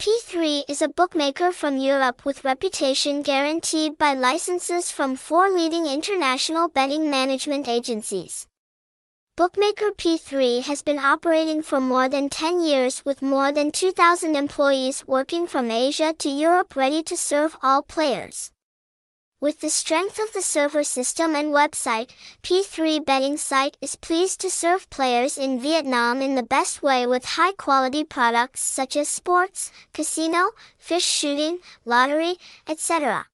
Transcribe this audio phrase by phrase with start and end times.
[0.00, 6.68] P3 is a bookmaker from Europe with reputation guaranteed by licenses from four leading international
[6.68, 8.46] betting management agencies.
[9.36, 15.06] Bookmaker P3 has been operating for more than 10 years with more than 2,000 employees
[15.06, 18.52] working from Asia to Europe ready to serve all players.
[19.40, 22.10] With the strength of the server system and website,
[22.42, 27.24] P3 Betting Site is pleased to serve players in Vietnam in the best way with
[27.24, 32.36] high quality products such as sports, casino, fish shooting, lottery,
[32.68, 33.28] etc.